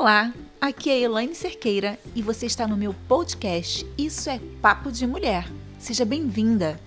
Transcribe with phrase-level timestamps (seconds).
[0.00, 5.06] Olá, aqui é Elaine Cerqueira e você está no meu podcast Isso é Papo de
[5.06, 5.44] Mulher.
[5.78, 6.80] Seja bem-vinda!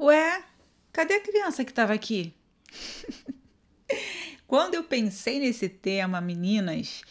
[0.00, 0.42] Ué,
[0.90, 2.32] cadê a criança que estava aqui?
[4.48, 7.02] Quando eu pensei nesse tema, meninas,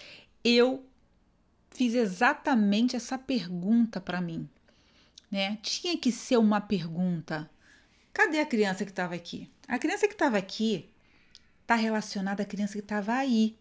[0.44, 0.84] eu
[1.70, 4.50] fiz exatamente essa pergunta para mim
[5.36, 5.60] né?
[5.62, 7.50] Tinha que ser uma pergunta.
[8.14, 9.52] Cadê a criança que estava aqui?
[9.68, 10.90] A criança que estava aqui
[11.62, 13.58] está relacionada à criança que estava aí,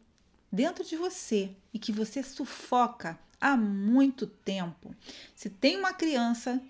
[0.53, 4.95] dentro de você e que você sufoca há muito tempo.
[5.35, 6.63] Se tem uma criança,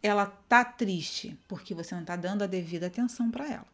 [0.00, 3.66] ela tá triste porque você não está dando a devida atenção para ela.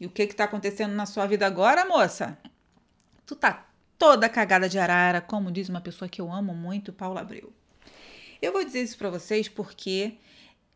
[0.00, 2.38] E o que está acontecendo na sua vida agora, moça?
[3.26, 3.66] Tu tá
[3.98, 7.52] toda cagada de arara, como diz uma pessoa que eu amo muito, Paula Abreu.
[8.40, 10.14] Eu vou dizer isso para vocês porque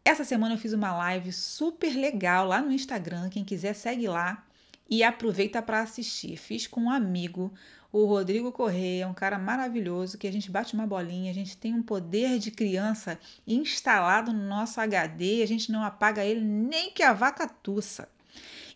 [0.04, 3.28] essa semana eu fiz uma live super legal lá no Instagram.
[3.28, 4.44] Quem quiser, segue lá
[4.90, 6.36] e aproveita para assistir.
[6.36, 7.54] Fiz com um amigo,
[7.92, 11.72] o Rodrigo Correia, um cara maravilhoso, que a gente bate uma bolinha, a gente tem
[11.72, 17.02] um poder de criança instalado no nosso HD, a gente não apaga ele nem que
[17.04, 18.08] a vaca tussa.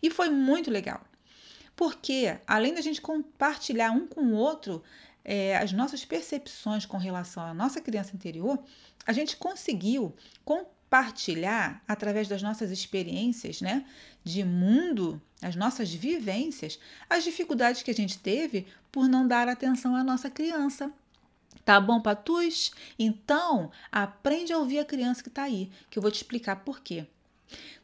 [0.01, 1.01] E foi muito legal.
[1.75, 4.81] Porque, além da gente compartilhar um com o outro,
[5.27, 8.57] é, as nossas percepções com relação à nossa criança interior,
[9.05, 13.85] a gente conseguiu compartilhar através das nossas experiências, né,
[14.23, 19.97] de mundo, as nossas vivências, as dificuldades que a gente teve por não dar atenção
[19.97, 20.89] à nossa criança.
[21.65, 22.71] Tá bom, Patus?
[22.97, 26.79] Então, aprende a ouvir a criança que está aí, que eu vou te explicar por
[26.79, 27.05] quê.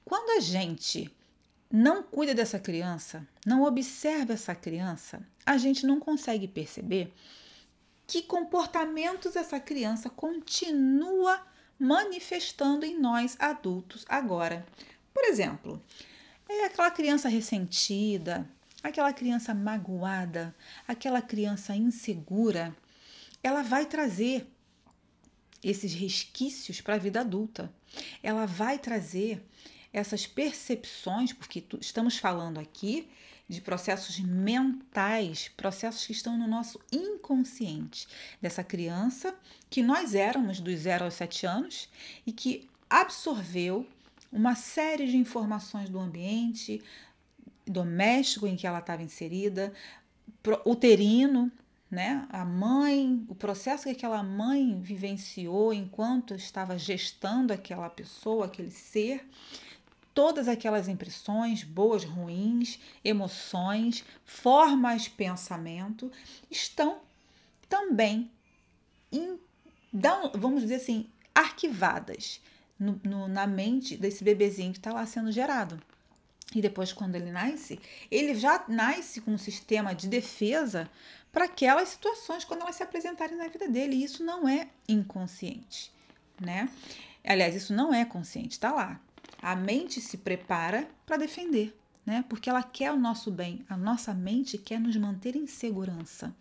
[0.05, 1.11] Quando a gente
[1.75, 7.11] não cuida dessa criança, não observa essa criança, a gente não consegue perceber
[8.05, 11.41] que comportamentos essa criança continua
[11.79, 14.63] manifestando em nós adultos agora.
[15.11, 15.81] Por exemplo,
[16.47, 18.47] é aquela criança ressentida,
[18.83, 20.53] aquela criança magoada,
[20.87, 22.75] aquela criança insegura,
[23.41, 24.47] ela vai trazer
[25.63, 27.73] esses resquícios para a vida adulta.
[28.21, 29.43] Ela vai trazer
[29.93, 33.07] essas percepções, porque estamos falando aqui
[33.47, 38.07] de processos mentais, processos que estão no nosso inconsciente,
[38.41, 39.35] dessa criança
[39.69, 41.89] que nós éramos dos 0 aos 7 anos
[42.25, 43.87] e que absorveu
[44.31, 46.81] uma série de informações do ambiente
[47.65, 49.71] doméstico em que ela estava inserida,
[50.65, 51.51] uterino,
[51.89, 52.27] né?
[52.31, 59.23] A mãe, o processo que aquela mãe vivenciou enquanto estava gestando aquela pessoa, aquele ser,
[60.13, 66.11] todas aquelas impressões, boas, ruins, emoções, formas pensamento,
[66.49, 66.99] estão
[67.67, 68.29] também,
[70.35, 72.39] vamos dizer assim, arquivadas
[72.79, 75.81] no, no, na mente desse bebezinho que está lá sendo gerado.
[76.55, 77.79] E depois, quando ele nasce,
[78.11, 80.89] ele já nasce com um sistema de defesa
[81.31, 83.95] para aquelas situações quando elas se apresentarem na vida dele.
[83.95, 85.91] E isso não é inconsciente,
[86.39, 86.69] né?
[87.23, 88.99] Aliás, isso não é consciente, está lá.
[89.43, 92.23] A mente se prepara para defender, né?
[92.29, 93.65] Porque ela quer o nosso bem.
[93.69, 96.33] A nossa mente quer nos manter em segurança.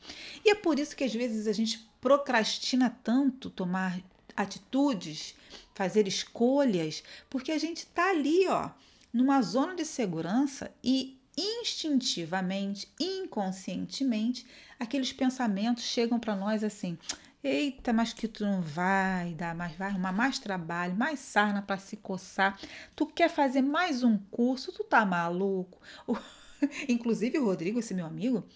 [0.45, 4.01] E é por isso que às vezes a gente procrastina tanto tomar
[4.37, 5.35] atitudes,
[5.75, 8.71] fazer escolhas, porque a gente está ali, ó,
[9.13, 14.47] numa zona de segurança e instintivamente, inconscientemente,
[14.79, 16.99] aqueles pensamentos chegam para nós assim:
[17.45, 21.77] Eita, mas que tu não vai dar mais, vai arrumar mais trabalho, mais sarna para
[21.77, 22.57] se coçar.
[22.95, 25.81] Tu quer fazer mais um curso, tu tá maluco?
[26.07, 26.17] O...
[26.89, 28.47] Inclusive o Rodrigo, esse meu amigo,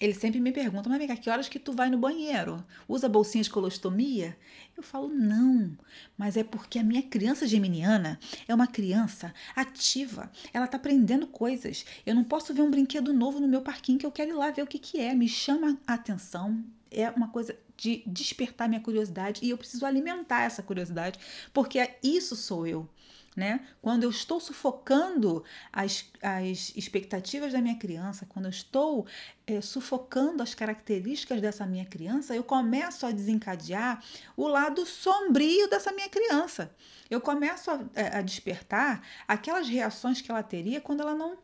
[0.00, 2.64] ele sempre me pergunta, mas amiga, que horas que tu vai no banheiro?
[2.86, 4.36] Usa bolsinha de colostomia?
[4.76, 5.76] Eu falo, não,
[6.16, 11.84] mas é porque a minha criança geminiana é uma criança ativa, ela tá aprendendo coisas.
[12.04, 14.52] Eu não posso ver um brinquedo novo no meu parquinho que eu quero ir lá
[14.52, 18.80] ver o que, que é, me chama a atenção, é uma coisa de despertar minha
[18.80, 21.18] curiosidade e eu preciso alimentar essa curiosidade,
[21.52, 22.88] porque isso sou eu.
[23.36, 23.68] Né?
[23.82, 29.06] Quando eu estou sufocando as, as expectativas da minha criança, quando eu estou
[29.46, 34.02] é, sufocando as características dessa minha criança, eu começo a desencadear
[34.34, 36.74] o lado sombrio dessa minha criança.
[37.10, 41.36] Eu começo a, é, a despertar aquelas reações que ela teria quando ela não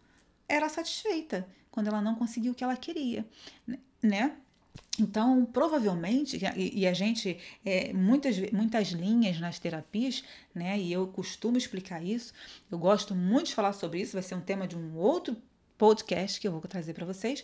[0.49, 3.26] era satisfeita, quando ela não conseguiu o que ela queria,
[4.02, 4.34] né?
[4.99, 10.23] Então, provavelmente, e a gente, é, muitas, muitas linhas nas terapias,
[10.55, 12.35] né, e eu costumo explicar isso,
[12.71, 15.35] eu gosto muito de falar sobre isso, vai ser um tema de um outro
[15.79, 17.43] podcast que eu vou trazer para vocês,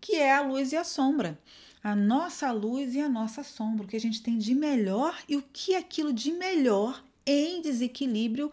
[0.00, 1.38] que é a luz e a sombra.
[1.82, 5.36] A nossa luz e a nossa sombra, o que a gente tem de melhor e
[5.36, 8.50] o que aquilo de melhor em desequilíbrio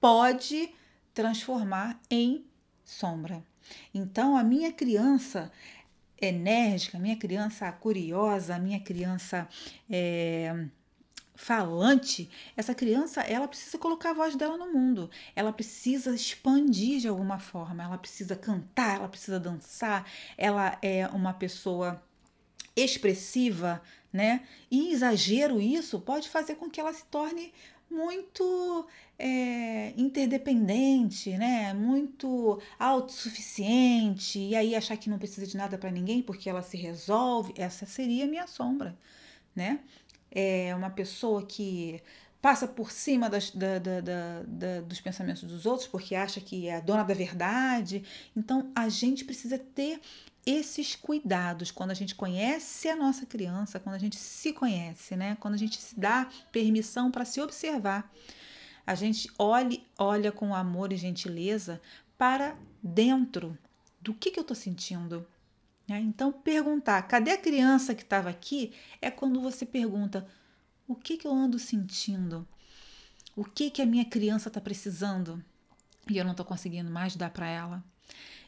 [0.00, 0.70] pode
[1.14, 2.44] transformar em
[2.84, 3.42] sombra.
[3.94, 5.50] Então, a minha criança
[6.20, 9.48] enérgica, minha criança curiosa, minha criança
[9.88, 10.66] é,
[11.34, 17.08] falante, essa criança ela precisa colocar a voz dela no mundo, ela precisa expandir de
[17.08, 20.06] alguma forma, ela precisa cantar, ela precisa dançar,
[20.36, 22.02] ela é uma pessoa
[22.76, 23.82] expressiva,
[24.12, 24.46] né?
[24.70, 27.52] E exagero isso pode fazer com que ela se torne
[27.90, 28.86] muito
[29.18, 31.74] é, interdependente, né?
[31.74, 36.76] Muito autossuficiente e aí achar que não precisa de nada para ninguém porque ela se
[36.76, 37.52] resolve.
[37.56, 38.96] Essa seria a minha sombra,
[39.54, 39.80] né?
[40.30, 42.00] é uma pessoa que
[42.40, 46.76] passa por cima das, da, da, da, dos pensamentos dos outros porque acha que é
[46.76, 48.04] a dona da verdade.
[48.36, 50.00] Então a gente precisa ter
[50.44, 55.36] esses cuidados quando a gente conhece a nossa criança, quando a gente se conhece, né?
[55.38, 58.10] Quando a gente se dá permissão para se observar.
[58.86, 61.80] A gente olhe, olha com amor e gentileza
[62.16, 63.56] para dentro
[64.00, 65.26] do que, que eu estou sentindo,
[65.86, 66.00] né?
[66.00, 68.72] Então, perguntar, cadê a criança que estava aqui?
[69.00, 70.26] É quando você pergunta,
[70.90, 72.46] o que, que eu ando sentindo?
[73.36, 75.42] O que, que a minha criança está precisando?
[76.10, 77.84] E eu não estou conseguindo mais dar para ela.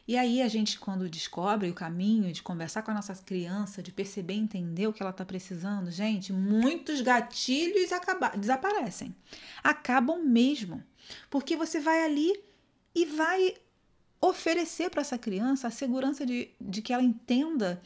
[0.05, 3.93] E aí a gente, quando descobre o caminho de conversar com a nossa criança, de
[3.93, 9.15] perceber entender o que ela está precisando, gente, muitos gatilhos acaba, desaparecem.
[9.63, 10.83] Acabam mesmo.
[11.29, 12.37] Porque você vai ali
[12.93, 13.55] e vai
[14.19, 17.81] oferecer para essa criança a segurança de, de que ela entenda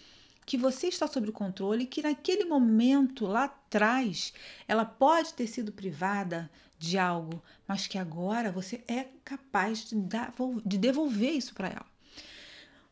[0.48, 4.34] que você está sob controle e que naquele momento lá atrás
[4.66, 6.50] ela pode ter sido privada
[6.80, 10.34] de algo, mas que agora você é capaz de, dar,
[10.66, 11.86] de devolver isso para ela.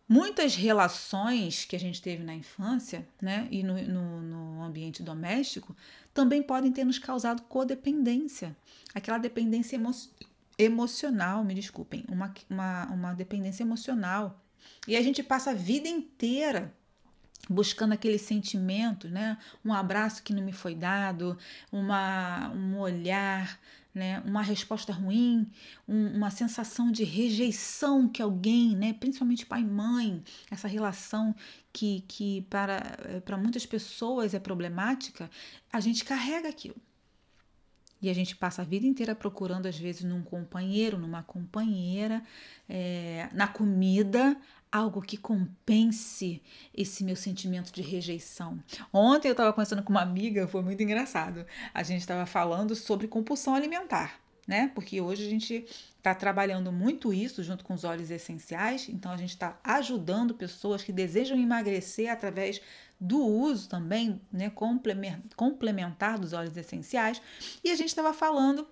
[0.07, 5.74] Muitas relações que a gente teve na infância né, e no, no, no ambiente doméstico
[6.13, 8.54] também podem ter nos causado codependência,
[8.94, 10.13] aquela dependência emocional
[10.57, 14.42] emocional, me desculpem, uma, uma, uma dependência emocional.
[14.88, 16.74] E a gente passa a vida inteira
[17.50, 19.38] buscando aqueles sentimentos, né?
[19.63, 21.38] Um abraço que não me foi dado,
[21.71, 23.59] uma, um olhar,
[23.94, 24.21] né?
[24.25, 25.50] Uma resposta ruim,
[25.88, 28.94] um, uma sensação de rejeição que alguém, né?
[28.94, 31.33] Principalmente pai e mãe, essa relação
[31.71, 35.30] que, que para, para muitas pessoas é problemática,
[35.71, 36.75] a gente carrega aquilo.
[38.01, 42.21] E a gente passa a vida inteira procurando, às vezes, num companheiro, numa companheira,
[42.69, 44.38] é, na comida,
[44.72, 46.42] algo que compense
[46.74, 48.60] esse meu sentimento de rejeição.
[48.92, 51.46] Ontem eu estava conversando com uma amiga, foi muito engraçado.
[51.74, 54.72] A gente estava falando sobre compulsão alimentar, né?
[54.76, 55.66] Porque hoje a gente
[55.98, 60.84] está trabalhando muito isso junto com os óleos essenciais, então a gente está ajudando pessoas
[60.84, 62.62] que desejam emagrecer através
[63.00, 64.52] do uso também né,
[65.36, 67.22] complementar dos óleos essenciais.
[67.64, 68.68] E a gente estava falando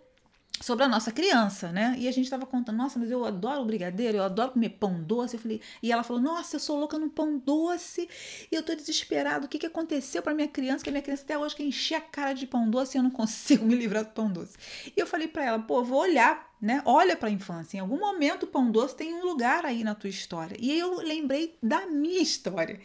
[0.64, 1.94] sobre a nossa criança, né?
[1.98, 5.36] E a gente estava contando, nossa, mas eu adoro brigadeiro, eu adoro comer pão doce.
[5.36, 8.08] Eu falei, e ela falou, nossa, eu sou louca no pão doce
[8.50, 9.46] e eu tô desesperado.
[9.46, 10.82] O que, que aconteceu para minha criança?
[10.82, 13.04] Que a minha criança até hoje quer encher a cara de pão doce e eu
[13.04, 14.54] não consigo me livrar do pão doce.
[14.96, 16.82] E eu falei para ela, pô, vou olhar, né?
[16.86, 17.76] Olha para a infância.
[17.76, 20.56] Em algum momento o pão doce tem um lugar aí na tua história.
[20.58, 22.80] E eu lembrei da minha história.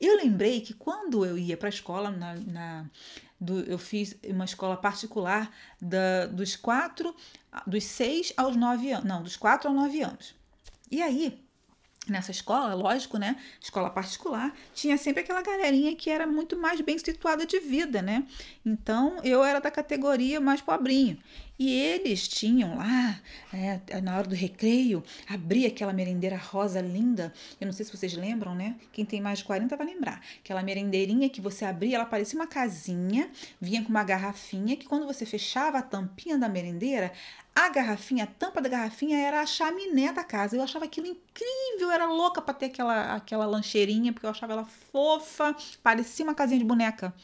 [0.00, 2.86] Eu lembrei que quando eu ia para a escola, na, na
[3.40, 5.50] do, eu fiz uma escola particular
[5.80, 7.14] da, dos quatro,
[7.66, 10.34] dos seis aos nove anos, não, dos quatro aos nove anos.
[10.90, 11.44] E aí,
[12.08, 13.36] nessa escola, lógico, né?
[13.60, 18.26] Escola particular, tinha sempre aquela galerinha que era muito mais bem situada de vida, né?
[18.64, 21.18] Então eu era da categoria mais pobrinho.
[21.58, 23.18] E eles tinham lá,
[23.52, 27.32] é, na hora do recreio, abria aquela merendeira rosa linda.
[27.58, 28.76] Eu não sei se vocês lembram, né?
[28.92, 30.20] Quem tem mais de 40 vai lembrar.
[30.40, 35.06] Aquela merendeirinha que você abria, ela parecia uma casinha, vinha com uma garrafinha, que quando
[35.06, 37.10] você fechava a tampinha da merendeira,
[37.56, 40.54] a garrafinha, a tampa da garrafinha era a chaminé da casa.
[40.54, 44.52] Eu achava aquilo incrível, eu era louca para ter aquela, aquela lancheirinha, porque eu achava
[44.52, 47.14] ela fofa, parecia uma casinha de boneca.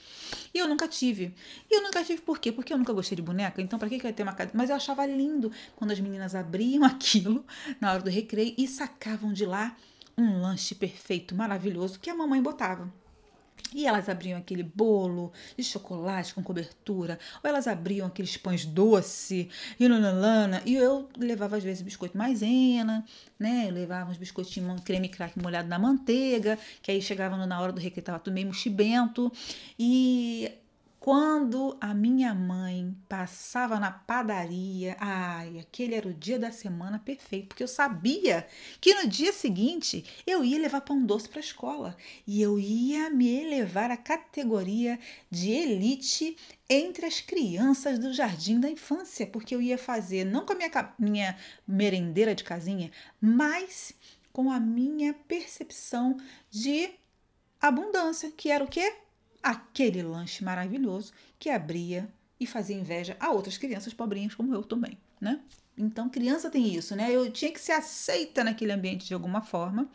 [0.55, 1.35] E eu nunca tive.
[1.71, 2.51] E eu nunca tive por quê?
[2.51, 4.55] Porque eu nunca gostei de boneca, então para que, que eu ia ter uma casinha?
[4.57, 7.45] Mas eu achava lindo quando as meninas abriam aquilo
[7.81, 9.76] na hora do recreio e sacavam de lá
[10.17, 12.93] um lanche perfeito, maravilhoso que a mamãe botava.
[13.75, 19.49] E elas abriam aquele bolo de chocolate com cobertura, ou elas abriam aqueles pães doce
[19.81, 23.05] e nananana, e eu levava às vezes biscoito maisena,
[23.38, 23.67] né?
[23.69, 27.81] Eu levava uns biscoitinhos creme crack molhado na manteiga, que aí chegava na hora do
[27.81, 29.33] recreio tava tudo meio mochibento.
[29.79, 30.52] E
[31.02, 37.49] quando a minha mãe passava na padaria, ai, aquele era o dia da semana perfeito,
[37.49, 38.47] porque eu sabia
[38.80, 43.11] que no dia seguinte eu ia levar pão doce para a escola e eu ia
[43.11, 44.97] me elevar à categoria
[45.28, 46.37] de elite
[46.71, 50.94] entre as crianças do jardim da infância, porque eu ia fazer não com a minha,
[50.97, 53.92] minha merendeira de casinha, mas
[54.32, 56.16] com a minha percepção
[56.49, 56.90] de
[57.61, 59.01] abundância, que era o quê?
[59.43, 62.09] Aquele lanche maravilhoso que abria
[62.39, 65.41] e fazia inveja a outras crianças pobrinhas como eu também, né?
[65.77, 67.11] Então, criança tem isso, né?
[67.11, 69.89] Eu tinha que ser aceita naquele ambiente de alguma forma.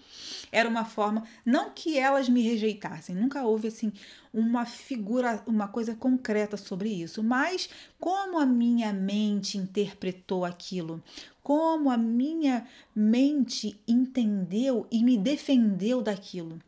[0.52, 3.94] Era uma forma, não que elas me rejeitassem, nunca houve assim
[4.34, 11.02] uma figura, uma coisa concreta sobre isso, mas como a minha mente interpretou aquilo,
[11.44, 16.60] como a minha mente entendeu e me defendeu daquilo.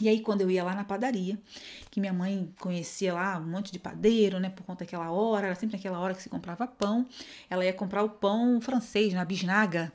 [0.00, 1.38] E aí, quando eu ia lá na padaria,
[1.90, 5.54] que minha mãe conhecia lá um monte de padeiro, né, por conta daquela hora, era
[5.54, 7.06] sempre naquela hora que se comprava pão,
[7.50, 9.92] ela ia comprar o pão francês, na bisnaga,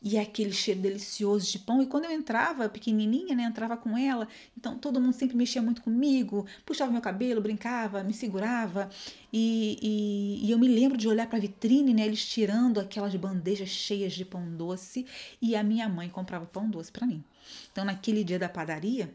[0.00, 1.82] e aquele cheiro delicioso de pão.
[1.82, 5.82] E quando eu entrava, pequenininha, né, entrava com ela, então todo mundo sempre mexia muito
[5.82, 8.88] comigo, puxava meu cabelo, brincava, me segurava.
[9.32, 13.14] E, e, e eu me lembro de olhar para a vitrine, né, eles tirando aquelas
[13.14, 15.06] bandejas cheias de pão doce,
[15.40, 17.22] e a minha mãe comprava pão doce para mim.
[17.72, 19.12] Então, naquele dia da padaria,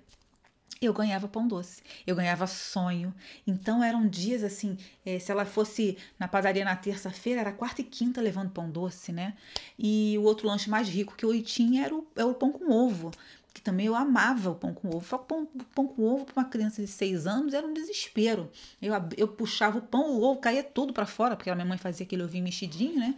[0.82, 3.14] eu ganhava pão doce, eu ganhava sonho.
[3.46, 7.84] Então eram dias assim, é, se ela fosse na padaria na terça-feira, era quarta e
[7.84, 9.36] quinta levando pão doce, né?
[9.78, 12.72] E o outro lanche mais rico que eu tinha era o, era o pão com
[12.72, 13.12] ovo,
[13.54, 15.06] que também eu amava o pão com ovo.
[15.08, 18.50] Só que pão, pão com ovo para uma criança de seis anos era um desespero.
[18.82, 21.78] Eu, eu puxava o pão, o ovo caía tudo para fora, porque a minha mãe
[21.78, 23.16] fazia aquele ovinho mexidinho, né?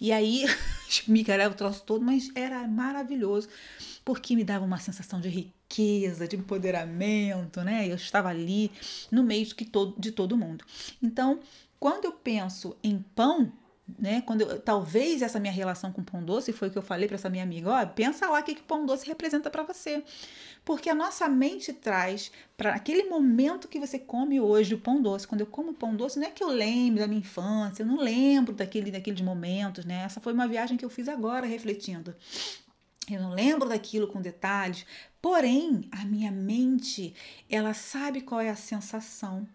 [0.00, 0.44] E aí,
[1.06, 3.48] micareva o troço todo, mas era maravilhoso,
[4.04, 5.59] porque me dava uma sensação de riqueza,
[6.28, 7.86] de empoderamento, né?
[7.88, 8.70] Eu estava ali
[9.10, 10.64] no meio de todo, de todo mundo.
[11.02, 11.40] Então,
[11.78, 13.52] quando eu penso em pão,
[13.98, 14.20] né?
[14.22, 17.16] Quando eu, talvez essa minha relação com pão doce foi o que eu falei para
[17.16, 20.02] essa minha amiga, ó, pensa lá o que que pão doce representa para você.
[20.64, 25.26] Porque a nossa mente traz para aquele momento que você come hoje o pão doce.
[25.26, 27.96] Quando eu como pão doce, não é que eu lembro da minha infância, eu não
[27.96, 30.02] lembro daquele daqueles momentos, né?
[30.04, 32.14] Essa foi uma viagem que eu fiz agora refletindo.
[33.14, 34.86] Eu não lembro daquilo com detalhes,
[35.20, 37.14] porém, a minha mente,
[37.48, 39.46] ela sabe qual é a sensação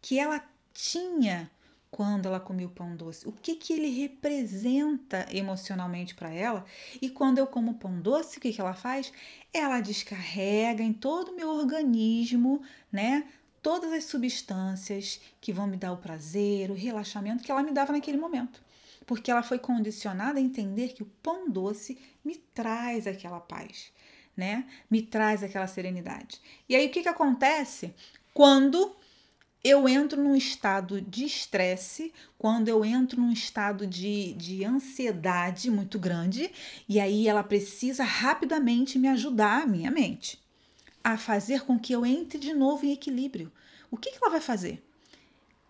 [0.00, 1.50] que ela tinha
[1.90, 6.64] quando ela comia o pão doce, o que, que ele representa emocionalmente para ela.
[7.00, 9.10] E quando eu como pão doce, o que, que ela faz?
[9.52, 12.60] Ela descarrega em todo o meu organismo,
[12.92, 13.26] né?
[13.62, 17.92] Todas as substâncias que vão me dar o prazer, o relaxamento que ela me dava
[17.92, 18.62] naquele momento.
[19.06, 23.92] Porque ela foi condicionada a entender que o pão doce me traz aquela paz,
[24.36, 24.66] né?
[24.90, 26.40] Me traz aquela serenidade.
[26.68, 27.94] E aí o que, que acontece?
[28.34, 28.96] Quando
[29.68, 35.98] eu entro num estado de estresse, quando eu entro num estado de, de ansiedade muito
[35.98, 36.52] grande,
[36.88, 40.38] e aí ela precisa rapidamente me ajudar, a minha mente,
[41.02, 43.50] a fazer com que eu entre de novo em equilíbrio.
[43.90, 44.84] O que, que ela vai fazer?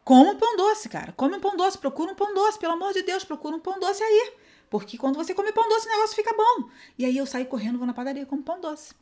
[0.06, 1.10] Come um pão doce, cara.
[1.14, 3.80] Come um pão doce, procura um pão doce, pelo amor de Deus, procura um pão
[3.80, 4.34] doce aí.
[4.70, 6.70] Porque quando você come pão doce, o negócio fica bom.
[6.96, 8.94] E aí eu saio correndo, vou na padaria com pão doce.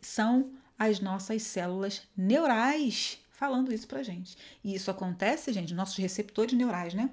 [0.00, 4.38] São as nossas células neurais falando isso pra gente.
[4.64, 7.10] E isso acontece, gente, nossos receptores neurais, né?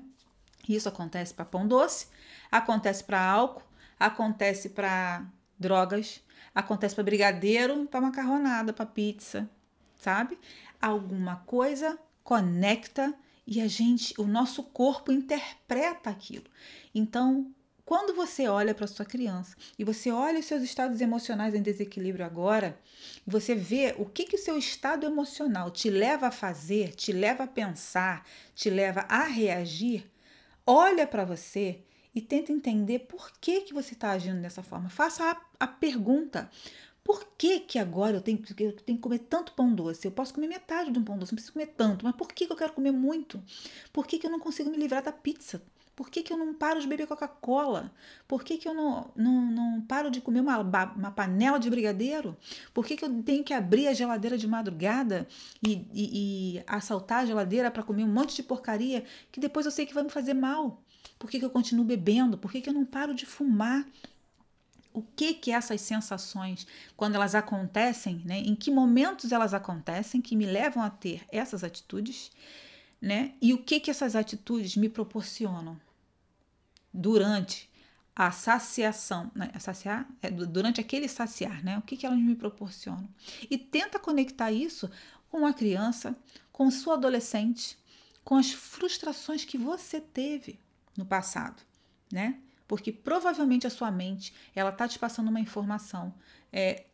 [0.70, 2.08] Isso acontece para pão doce,
[2.50, 3.64] acontece para álcool,
[4.00, 5.26] acontece para
[5.60, 6.22] drogas,
[6.56, 9.50] acontece para brigadeiro, para macarronada, para pizza,
[9.98, 10.40] sabe?
[10.82, 13.14] Alguma coisa conecta
[13.46, 16.46] e a gente, o nosso corpo interpreta aquilo.
[16.94, 21.62] Então, quando você olha para sua criança e você olha os seus estados emocionais em
[21.62, 22.80] desequilíbrio agora,
[23.28, 27.44] você vê o que que o seu estado emocional te leva a fazer, te leva
[27.44, 28.26] a pensar,
[28.56, 30.10] te leva a reagir,
[30.66, 31.82] olha para você
[32.14, 34.90] e tenta entender por que que você está agindo dessa forma.
[34.90, 36.50] Faça a, a pergunta:
[37.04, 40.06] por que, que agora eu tenho, eu tenho que comer tanto pão doce?
[40.06, 42.46] Eu posso comer metade de um pão doce, não preciso comer tanto, mas por que,
[42.46, 43.42] que eu quero comer muito?
[43.92, 45.62] Por que, que eu não consigo me livrar da pizza?
[45.96, 47.92] Por que, que eu não paro de beber Coca-Cola?
[48.28, 52.36] Por que, que eu não, não, não paro de comer uma, uma panela de brigadeiro?
[52.74, 55.28] Por que, que eu tenho que abrir a geladeira de madrugada
[55.62, 59.72] e, e, e assaltar a geladeira para comer um monte de porcaria que depois eu
[59.72, 60.82] sei que vai me fazer mal?
[61.20, 62.38] Por que, que eu continuo bebendo?
[62.38, 63.86] Por que, que eu não paro de fumar?
[64.94, 66.68] O que que essas sensações,
[66.98, 71.64] quando elas acontecem, né, em que momentos elas acontecem que me levam a ter essas
[71.64, 72.32] atitudes,
[73.02, 73.34] né?
[73.42, 75.80] E o que que essas atitudes me proporcionam?
[76.94, 77.70] durante
[78.16, 79.52] a saciação, né?
[79.60, 81.78] saciar, é, durante aquele saciar, né?
[81.78, 83.08] O que, que elas me proporcionam?
[83.50, 84.90] E tenta conectar isso
[85.30, 86.16] com a criança,
[86.52, 87.78] com sua adolescente,
[88.24, 90.60] com as frustrações que você teve
[90.96, 91.62] no passado,
[92.12, 92.38] né?
[92.72, 96.14] Porque provavelmente a sua mente ela tá te passando uma informação
[96.54, 96.86] é,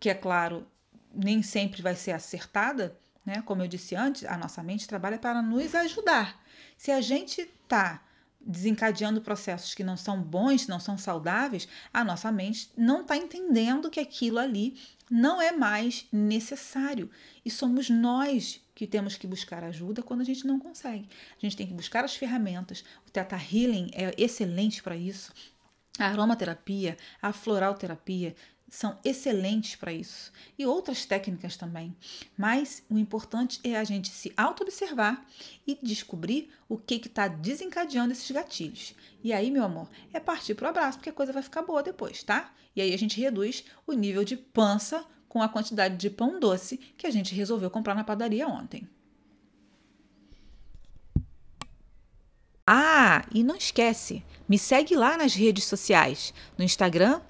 [0.00, 0.66] que é claro
[1.14, 3.40] nem sempre vai ser acertada, né?
[3.42, 6.36] Como eu disse antes, a nossa mente trabalha para nos ajudar.
[6.76, 8.02] Se a gente tá
[8.40, 13.88] desencadeando processos que não são bons, não são saudáveis, a nossa mente não está entendendo
[13.88, 17.08] que aquilo ali não é mais necessário.
[17.44, 21.06] E somos nós que temos que buscar ajuda quando a gente não consegue.
[21.36, 22.82] A gente tem que buscar as ferramentas.
[23.06, 25.34] O Theta Healing é excelente para isso.
[25.98, 28.34] A aromaterapia, a floralterapia
[28.70, 30.32] são excelentes para isso.
[30.58, 31.94] E outras técnicas também.
[32.38, 35.26] Mas o importante é a gente se auto-observar
[35.66, 38.94] e descobrir o que está desencadeando esses gatilhos.
[39.22, 41.82] E aí, meu amor, é partir para o abraço, porque a coisa vai ficar boa
[41.82, 42.50] depois, tá?
[42.74, 46.76] E aí a gente reduz o nível de pança com a quantidade de pão doce
[46.98, 48.88] que a gente resolveu comprar na padaria ontem.
[52.66, 57.20] Ah, e não esquece, me segue lá nas redes sociais, no Instagram,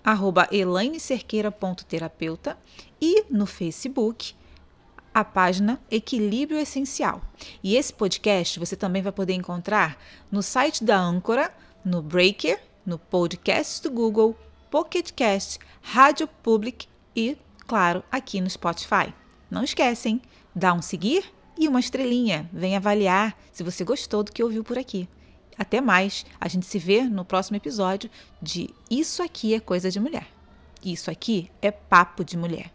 [0.50, 2.58] elainecerqueira.terapeuta
[3.00, 4.34] e no Facebook,
[5.12, 7.20] a página Equilíbrio Essencial.
[7.62, 11.52] E esse podcast você também vai poder encontrar no site da Âncora,
[11.84, 14.34] no Breaker, no podcast do Google,
[14.70, 17.36] Pocket Cast, Rádio Public e,
[17.70, 19.14] claro, aqui no Spotify.
[19.48, 20.20] Não esquecem,
[20.52, 21.22] dá um seguir
[21.56, 22.50] e uma estrelinha.
[22.52, 25.08] Vem avaliar se você gostou do que ouviu por aqui.
[25.56, 26.26] Até mais.
[26.40, 28.10] A gente se vê no próximo episódio
[28.42, 30.26] de Isso Aqui é Coisa de Mulher.
[30.84, 32.72] Isso aqui é Papo de Mulher.